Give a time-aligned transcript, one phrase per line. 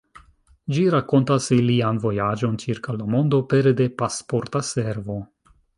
[0.75, 5.21] Ĝi rakontas ilian vojaĝon ĉirkaŭ la mondo pere de Pasporta Servo.